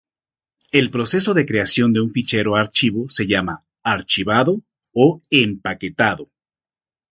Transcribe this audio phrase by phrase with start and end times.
[0.71, 4.63] El proceso de creación de un fichero archivo se llama "archivado"
[4.95, 6.31] o "empaquetado".